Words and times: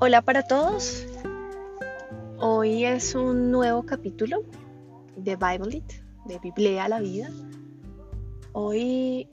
Hola 0.00 0.22
para 0.22 0.44
todos. 0.44 1.04
Hoy 2.38 2.84
es 2.84 3.16
un 3.16 3.50
nuevo 3.50 3.82
capítulo 3.82 4.44
de 5.16 5.34
Bible 5.34 5.78
It, 5.78 5.92
de 6.24 6.38
Biblia 6.38 6.84
a 6.84 6.88
la 6.88 7.00
vida. 7.00 7.28
Hoy 8.52 9.28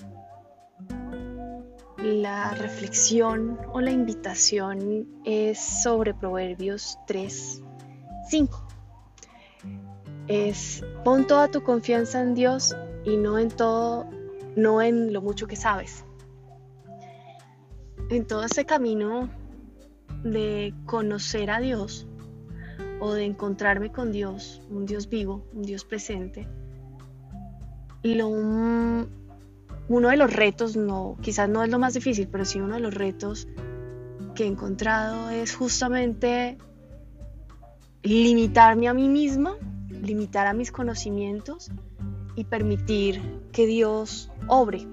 la 1.99 2.49
reflexión 2.55 3.59
o 3.73 3.79
la 3.79 3.91
invitación 3.91 5.07
es 5.23 5.59
sobre 5.59 6.15
Proverbios 6.15 6.97
3, 7.05 7.61
5. 8.27 8.67
Es 10.27 10.83
pon 11.03 11.27
toda 11.27 11.47
tu 11.47 11.61
confianza 11.61 12.23
en 12.23 12.33
Dios 12.33 12.75
y 13.03 13.17
no 13.17 13.37
en 13.37 13.49
todo, 13.49 14.09
no 14.55 14.81
en 14.81 15.13
lo 15.13 15.21
mucho 15.21 15.45
que 15.45 15.57
sabes. 15.57 16.03
En 18.09 18.25
todo 18.25 18.43
este 18.43 18.65
camino 18.65 19.29
de 20.25 20.73
conocer 20.85 21.51
a 21.51 21.59
Dios 21.59 22.07
o 22.99 23.13
de 23.13 23.25
encontrarme 23.25 23.91
con 23.91 24.11
Dios, 24.11 24.61
un 24.69 24.85
Dios 24.85 25.07
vivo, 25.07 25.45
un 25.53 25.61
Dios 25.61 25.85
presente, 25.85 26.47
uno 29.87 30.09
de 30.09 30.17
los 30.17 30.33
retos, 30.33 30.75
no, 30.75 31.15
quizás 31.21 31.47
no 31.47 31.63
es 31.63 31.69
lo 31.69 31.79
más 31.79 31.93
difícil, 31.93 32.27
pero 32.27 32.43
sí 32.43 32.59
uno 32.59 32.75
de 32.75 32.81
los 32.81 32.93
retos 32.93 33.47
que 34.33 34.43
he 34.43 34.47
encontrado 34.47 35.29
es 35.29 35.55
justamente 35.55 36.57
limitarme 38.01 38.87
a 38.87 38.93
mí 38.93 39.07
misma, 39.07 39.55
limitar 39.89 40.47
a 40.47 40.53
mis 40.53 40.71
conocimientos 40.71 41.71
y 42.35 42.45
permitir 42.45 43.21
que 43.51 43.67
Dios 43.67 44.31
obre. 44.47 44.87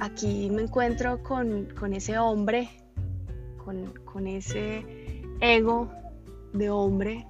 Aquí 0.00 0.50
me 0.50 0.62
encuentro 0.62 1.22
con, 1.22 1.68
con 1.78 1.92
ese 1.92 2.18
hombre 2.18 2.81
con, 3.64 4.26
ese 4.26 4.84
ego 5.40 5.90
de 6.52 6.70
hombre 6.70 7.26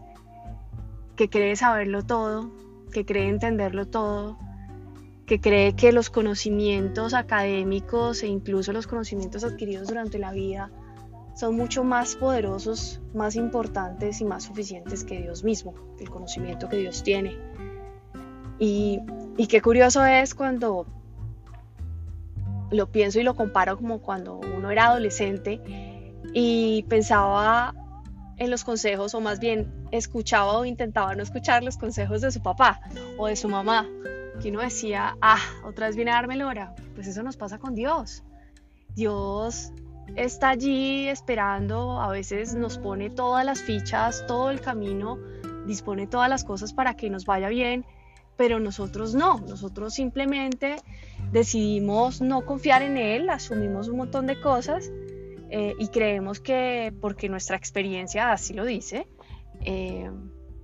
que 1.17 1.29
cree 1.29 1.57
saberlo 1.57 2.05
todo, 2.05 2.51
que 2.91 3.05
cree 3.05 3.29
entenderlo 3.29 3.87
todo, 3.87 4.39
que 5.27 5.41
cree 5.41 5.75
que 5.75 5.93
los 5.93 6.11
conocimientos 6.11 7.15
académicos 7.15 8.23
e 8.23 8.27
incluso 8.27 8.73
los 8.73 8.87
conocimientos 8.87 9.45
adquiridos 9.45 9.89
durante 9.89 10.19
la 10.19 10.33
vida 10.33 10.71
son 11.35 11.57
mucho 11.57 11.85
más 11.85 12.17
poderosos, 12.17 13.01
más 13.15 13.37
importantes 13.37 14.21
y 14.21 14.25
más 14.25 14.45
suficientes 14.45 15.05
que 15.05 15.23
Dios 15.23 15.45
mismo, 15.45 15.75
el 15.99 16.11
conocimiento 16.11 16.69
que 16.69 16.77
Dios 16.77 17.03
tiene. 17.03 17.39
Y, 18.59 19.01
y 19.37 19.47
qué 19.47 19.63
curioso 19.63 20.05
es 20.05 20.35
cuando 20.35 20.87
lo 22.71 22.91
pienso 22.91 23.21
y 23.21 23.23
lo 23.23 23.35
comparo 23.35 23.77
como 23.77 24.01
cuando 24.01 24.37
uno 24.39 24.71
era 24.71 24.87
adolescente 24.87 25.92
y 26.33 26.85
pensaba 26.85 27.75
en 28.39 28.51
los 28.51 28.65
consejos, 28.65 29.15
o 29.15 29.21
más 29.21 29.39
bien 29.39 29.73
escuchaba 29.91 30.59
o 30.59 30.65
intentaba 30.65 31.15
no 31.15 31.23
escuchar 31.23 31.63
los 31.63 31.77
consejos 31.77 32.23
de 32.23 32.33
su 32.33 32.43
papá 32.43 32.81
o 33.19 33.27
de 33.27 33.37
su 33.37 33.49
mamá, 33.49 33.87
que 34.41 34.51
uno 34.51 34.61
decía, 34.61 35.17
ah, 35.21 35.39
otra 35.65 35.87
vez 35.87 35.97
viene 35.97 36.11
a 36.11 36.15
darme 36.15 36.43
hora. 36.45 36.75
Pues 36.95 37.07
eso 37.07 37.23
nos 37.23 37.37
pasa 37.37 37.59
con 37.59 37.75
Dios. 37.75 38.23
Dios 38.95 39.73
está 40.17 40.51
allí 40.51 41.09
esperando, 41.09 42.01
a 42.01 42.09
veces 42.09 42.55
nos 42.55 42.79
pone 42.79 43.11
todas 43.11 43.45
las 43.45 43.63
fichas, 43.63 44.25
todo 44.27 44.51
el 44.51 44.61
camino, 44.61 45.19
dispone 45.67 46.07
todas 46.07 46.29
las 46.29 46.45
cosas 46.45 46.73
para 46.73 46.95
que 46.95 47.11
nos 47.11 47.25
vaya 47.25 47.49
bien, 47.49 47.85
pero 48.37 48.59
nosotros 48.59 49.15
no, 49.15 49.39
nosotros 49.39 49.95
simplemente 49.95 50.77
decidimos 51.31 52.21
no 52.21 52.45
confiar 52.45 52.83
en 52.83 52.97
Él, 52.97 53.31
asumimos 53.31 53.89
un 53.89 53.99
montón 53.99 54.27
de 54.27 54.41
cosas 54.41 54.91
eh, 55.55 55.75
y 55.79 55.89
creemos 55.89 56.41
que, 56.41 56.95
porque 56.99 57.29
nuestra 57.29 57.59
experiencia 57.59 58.33
así 58.33 58.55
lo 58.55 58.65
dice, 58.65 59.07
eh, 59.61 60.11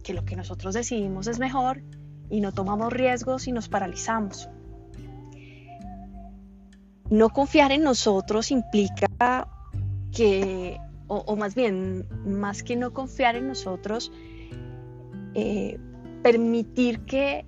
que 0.02 0.14
lo 0.14 0.24
que 0.24 0.34
nosotros 0.34 0.72
decidimos 0.72 1.26
es 1.26 1.38
mejor 1.38 1.82
y 2.30 2.40
no 2.40 2.52
tomamos 2.52 2.90
riesgos 2.90 3.48
y 3.48 3.52
nos 3.52 3.68
paralizamos. 3.68 4.48
No 7.10 7.28
confiar 7.28 7.70
en 7.70 7.82
nosotros 7.82 8.50
implica 8.50 9.46
que, 10.10 10.78
o, 11.06 11.36
más 11.36 11.54
bien, 11.54 12.06
más 12.24 12.62
que 12.62 12.74
no 12.74 12.94
confiar 12.94 13.36
en 13.36 13.46
nosotros, 13.46 14.10
eh, 15.34 15.78
permitir 16.22 17.00
que 17.00 17.44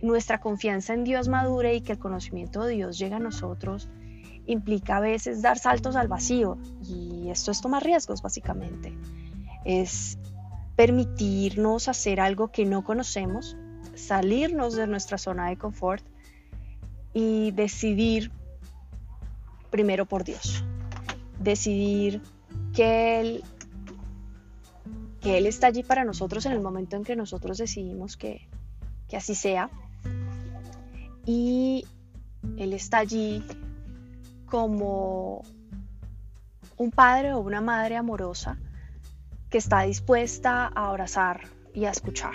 nuestra 0.00 0.38
confianza 0.38 0.94
en 0.94 1.02
Dios 1.02 1.26
madure 1.26 1.74
y 1.74 1.80
que 1.80 1.90
el 1.90 1.98
conocimiento 1.98 2.62
de 2.62 2.74
Dios 2.74 3.00
llegue 3.00 3.16
a 3.16 3.18
nosotros 3.18 3.88
implica 4.48 4.96
a 4.96 5.00
veces 5.00 5.42
dar 5.42 5.58
saltos 5.58 5.94
al 5.94 6.08
vacío 6.08 6.58
y 6.82 7.28
esto 7.28 7.50
es 7.50 7.60
tomar 7.60 7.84
riesgos 7.84 8.22
básicamente. 8.22 8.92
Es 9.64 10.18
permitirnos 10.74 11.88
hacer 11.88 12.18
algo 12.18 12.50
que 12.50 12.64
no 12.64 12.82
conocemos, 12.82 13.56
salirnos 13.94 14.74
de 14.74 14.86
nuestra 14.86 15.18
zona 15.18 15.48
de 15.48 15.56
confort 15.56 16.04
y 17.12 17.50
decidir 17.52 18.32
primero 19.70 20.06
por 20.06 20.24
Dios. 20.24 20.64
Decidir 21.38 22.22
que 22.74 23.20
Él, 23.20 23.44
que 25.20 25.38
Él 25.38 25.46
está 25.46 25.66
allí 25.66 25.82
para 25.82 26.04
nosotros 26.04 26.46
en 26.46 26.52
el 26.52 26.60
momento 26.60 26.96
en 26.96 27.04
que 27.04 27.16
nosotros 27.16 27.58
decidimos 27.58 28.16
que, 28.16 28.48
que 29.08 29.16
así 29.16 29.34
sea. 29.34 29.70
Y 31.26 31.84
Él 32.56 32.72
está 32.72 32.98
allí 32.98 33.44
como 34.48 35.42
un 36.76 36.90
padre 36.90 37.32
o 37.32 37.40
una 37.40 37.60
madre 37.60 37.96
amorosa 37.96 38.58
que 39.50 39.58
está 39.58 39.82
dispuesta 39.82 40.70
a 40.74 40.88
abrazar 40.88 41.42
y 41.74 41.84
a 41.84 41.90
escuchar 41.90 42.34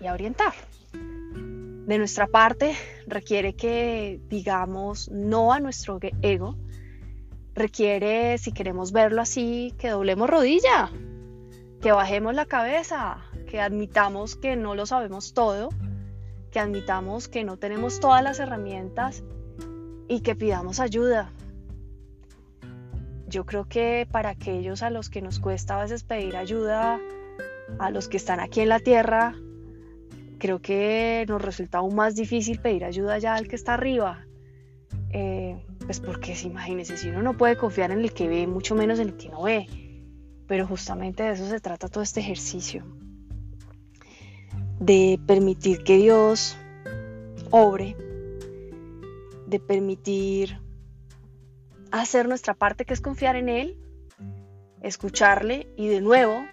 y 0.00 0.06
a 0.06 0.12
orientar. 0.12 0.54
De 0.92 1.98
nuestra 1.98 2.26
parte 2.26 2.74
requiere 3.06 3.54
que 3.54 4.20
digamos 4.28 5.08
no 5.10 5.52
a 5.52 5.60
nuestro 5.60 5.98
ego, 6.22 6.56
requiere, 7.54 8.38
si 8.38 8.52
queremos 8.52 8.92
verlo 8.92 9.22
así, 9.22 9.72
que 9.78 9.90
doblemos 9.90 10.28
rodilla, 10.28 10.90
que 11.80 11.92
bajemos 11.92 12.34
la 12.34 12.46
cabeza, 12.46 13.18
que 13.48 13.60
admitamos 13.60 14.36
que 14.36 14.56
no 14.56 14.74
lo 14.74 14.84
sabemos 14.84 15.32
todo, 15.32 15.68
que 16.50 16.58
admitamos 16.58 17.28
que 17.28 17.44
no 17.44 17.56
tenemos 17.56 18.00
todas 18.00 18.22
las 18.22 18.40
herramientas 18.40 19.22
y 20.08 20.20
que 20.20 20.34
pidamos 20.34 20.80
ayuda. 20.80 21.30
Yo 23.28 23.44
creo 23.44 23.64
que 23.64 24.06
para 24.10 24.30
aquellos 24.30 24.82
a 24.82 24.90
los 24.90 25.10
que 25.10 25.20
nos 25.20 25.40
cuesta 25.40 25.78
a 25.78 25.82
veces 25.82 26.04
pedir 26.04 26.36
ayuda, 26.36 27.00
a 27.78 27.90
los 27.90 28.08
que 28.08 28.16
están 28.16 28.40
aquí 28.40 28.60
en 28.60 28.68
la 28.68 28.78
tierra, 28.78 29.34
creo 30.38 30.60
que 30.60 31.24
nos 31.28 31.42
resulta 31.42 31.78
aún 31.78 31.94
más 31.94 32.14
difícil 32.14 32.60
pedir 32.60 32.84
ayuda 32.84 33.18
ya 33.18 33.34
al 33.34 33.48
que 33.48 33.56
está 33.56 33.74
arriba. 33.74 34.26
Eh, 35.10 35.60
pues 35.84 36.00
porque 36.00 36.36
imagínense, 36.44 36.96
si 36.96 37.08
uno 37.08 37.22
no 37.22 37.36
puede 37.36 37.56
confiar 37.56 37.90
en 37.90 38.00
el 38.00 38.12
que 38.12 38.28
ve, 38.28 38.46
mucho 38.46 38.74
menos 38.74 38.98
en 38.98 39.08
el 39.08 39.16
que 39.16 39.28
no 39.28 39.42
ve. 39.42 39.66
Pero 40.46 40.66
justamente 40.66 41.24
de 41.24 41.32
eso 41.32 41.48
se 41.48 41.60
trata 41.60 41.88
todo 41.88 42.04
este 42.04 42.20
ejercicio. 42.20 42.84
De 44.78 45.18
permitir 45.26 45.82
que 45.82 45.96
Dios 45.96 46.56
obre 47.50 47.96
de 49.46 49.60
permitir 49.60 50.60
hacer 51.90 52.28
nuestra 52.28 52.54
parte, 52.54 52.84
que 52.84 52.94
es 52.94 53.00
confiar 53.00 53.36
en 53.36 53.48
Él, 53.48 53.78
escucharle 54.82 55.68
y 55.76 55.88
de 55.88 56.00
nuevo 56.00 56.44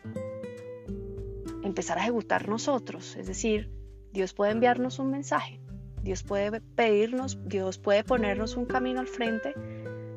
empezar 1.63 1.97
a 1.97 2.01
ejecutar 2.01 2.47
nosotros. 2.47 3.15
Es 3.15 3.27
decir, 3.27 3.71
Dios 4.11 4.33
puede 4.33 4.51
enviarnos 4.51 4.99
un 4.99 5.11
mensaje, 5.11 5.59
Dios 6.01 6.23
puede 6.23 6.61
pedirnos, 6.61 7.39
Dios 7.45 7.77
puede 7.77 8.03
ponernos 8.03 8.55
un 8.55 8.65
camino 8.65 8.99
al 8.99 9.07
frente, 9.07 9.53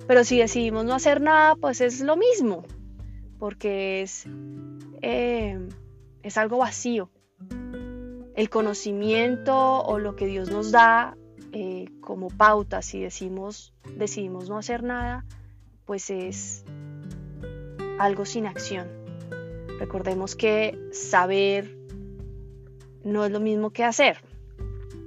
pero 0.06 0.24
si 0.24 0.38
decidimos 0.38 0.84
no 0.84 0.94
hacer 0.94 1.20
nada, 1.20 1.56
pues 1.56 1.80
es 1.80 2.00
lo 2.00 2.16
mismo, 2.16 2.64
porque 3.38 4.02
es, 4.02 4.26
eh, 5.02 5.58
es 6.22 6.36
algo 6.36 6.58
vacío. 6.58 7.10
El 8.34 8.50
conocimiento 8.50 9.82
o 9.82 9.98
lo 9.98 10.14
que 10.14 10.26
Dios 10.26 10.50
nos 10.50 10.70
da 10.70 11.16
eh, 11.58 11.88
como 12.02 12.28
pauta, 12.28 12.82
si 12.82 13.00
decimos, 13.00 13.72
decidimos 13.96 14.50
no 14.50 14.58
hacer 14.58 14.82
nada, 14.82 15.24
pues 15.86 16.10
es 16.10 16.66
algo 17.98 18.26
sin 18.26 18.44
acción. 18.46 18.86
Recordemos 19.78 20.36
que 20.36 20.78
saber 20.92 21.74
no 23.04 23.24
es 23.24 23.32
lo 23.32 23.40
mismo 23.40 23.70
que 23.70 23.84
hacer. 23.84 24.18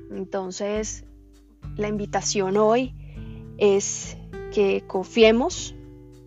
Entonces, 0.09 1.05
la 1.75 1.87
invitación 1.87 2.57
hoy 2.57 2.95
es 3.59 4.17
que 4.51 4.83
confiemos 4.87 5.75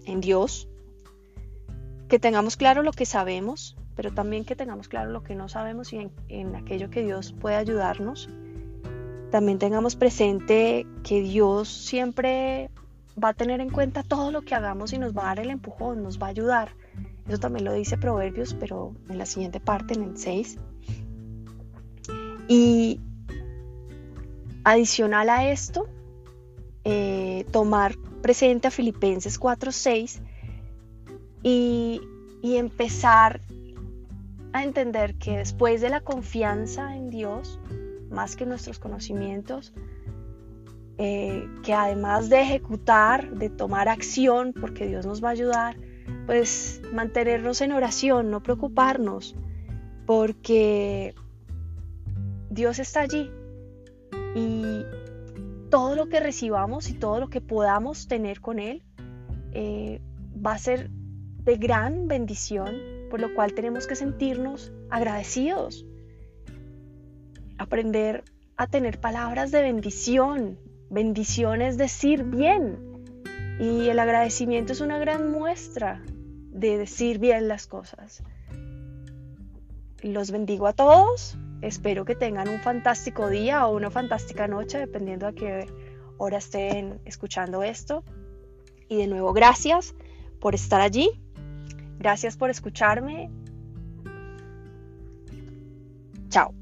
en 0.06 0.20
Dios, 0.20 0.68
que 2.08 2.20
tengamos 2.20 2.56
claro 2.56 2.84
lo 2.84 2.92
que 2.92 3.06
sabemos, 3.06 3.76
pero 3.96 4.14
también 4.14 4.44
que 4.44 4.54
tengamos 4.54 4.86
claro 4.86 5.10
lo 5.10 5.24
que 5.24 5.34
no 5.34 5.48
sabemos 5.48 5.92
y 5.92 5.96
en, 5.96 6.12
en 6.28 6.54
aquello 6.54 6.90
que 6.90 7.02
Dios 7.02 7.32
puede 7.32 7.56
ayudarnos 7.56 8.28
también 9.32 9.58
tengamos 9.58 9.96
presente 9.96 10.86
que 11.02 11.22
Dios 11.22 11.66
siempre 11.66 12.68
va 13.22 13.30
a 13.30 13.32
tener 13.32 13.62
en 13.62 13.70
cuenta 13.70 14.02
todo 14.02 14.30
lo 14.30 14.42
que 14.42 14.54
hagamos 14.54 14.92
y 14.92 14.98
nos 14.98 15.16
va 15.16 15.22
a 15.22 15.26
dar 15.28 15.40
el 15.40 15.50
empujón, 15.50 16.02
nos 16.02 16.20
va 16.20 16.26
a 16.26 16.30
ayudar. 16.30 16.76
Eso 17.26 17.38
también 17.38 17.64
lo 17.64 17.72
dice 17.72 17.96
Proverbios, 17.96 18.52
pero 18.52 18.94
en 19.08 19.16
la 19.16 19.24
siguiente 19.24 19.58
parte, 19.58 19.94
en 19.94 20.02
el 20.02 20.18
6. 20.18 20.58
Y 22.46 23.00
adicional 24.64 25.30
a 25.30 25.50
esto, 25.50 25.88
eh, 26.84 27.46
tomar 27.52 27.96
presente 28.20 28.68
a 28.68 28.70
Filipenses 28.70 29.40
4.6 29.40 30.20
y, 31.42 32.02
y 32.42 32.56
empezar 32.56 33.40
a 34.52 34.62
entender 34.62 35.14
que 35.14 35.38
después 35.38 35.80
de 35.80 35.88
la 35.88 36.02
confianza 36.02 36.94
en 36.94 37.08
Dios, 37.08 37.58
más 38.12 38.36
que 38.36 38.46
nuestros 38.46 38.78
conocimientos, 38.78 39.72
eh, 40.98 41.48
que 41.64 41.72
además 41.72 42.28
de 42.28 42.42
ejecutar, 42.42 43.32
de 43.32 43.50
tomar 43.50 43.88
acción, 43.88 44.52
porque 44.52 44.86
Dios 44.86 45.06
nos 45.06 45.22
va 45.22 45.28
a 45.28 45.32
ayudar, 45.32 45.76
pues 46.26 46.82
mantenernos 46.92 47.60
en 47.60 47.72
oración, 47.72 48.30
no 48.30 48.42
preocuparnos, 48.42 49.34
porque 50.06 51.14
Dios 52.50 52.78
está 52.78 53.00
allí. 53.00 53.30
Y 54.34 54.84
todo 55.70 55.96
lo 55.96 56.08
que 56.08 56.20
recibamos 56.20 56.90
y 56.90 56.94
todo 56.94 57.18
lo 57.18 57.28
que 57.28 57.40
podamos 57.40 58.06
tener 58.06 58.40
con 58.40 58.58
Él 58.58 58.82
eh, 59.52 60.02
va 60.44 60.52
a 60.52 60.58
ser 60.58 60.90
de 60.90 61.56
gran 61.56 62.08
bendición, 62.08 62.74
por 63.10 63.20
lo 63.20 63.34
cual 63.34 63.54
tenemos 63.54 63.86
que 63.86 63.96
sentirnos 63.96 64.72
agradecidos, 64.90 65.86
aprender 67.62 68.24
a 68.56 68.66
tener 68.66 69.00
palabras 69.00 69.50
de 69.50 69.62
bendición, 69.62 70.58
bendición 70.90 71.62
es 71.62 71.78
decir 71.78 72.24
bien. 72.24 72.78
Y 73.58 73.88
el 73.88 73.98
agradecimiento 73.98 74.72
es 74.72 74.80
una 74.80 74.98
gran 74.98 75.30
muestra 75.30 76.02
de 76.06 76.78
decir 76.78 77.18
bien 77.18 77.48
las 77.48 77.66
cosas. 77.66 78.22
Los 80.02 80.30
bendigo 80.30 80.66
a 80.66 80.72
todos. 80.72 81.38
Espero 81.60 82.04
que 82.04 82.16
tengan 82.16 82.48
un 82.48 82.58
fantástico 82.58 83.28
día 83.28 83.66
o 83.66 83.76
una 83.76 83.90
fantástica 83.90 84.48
noche, 84.48 84.78
dependiendo 84.78 85.26
a 85.26 85.32
qué 85.32 85.66
hora 86.18 86.38
estén 86.38 87.00
escuchando 87.04 87.62
esto. 87.62 88.04
Y 88.88 88.96
de 88.96 89.06
nuevo, 89.06 89.32
gracias 89.32 89.94
por 90.40 90.54
estar 90.54 90.80
allí. 90.80 91.08
Gracias 91.98 92.36
por 92.36 92.50
escucharme. 92.50 93.30
Chao. 96.28 96.61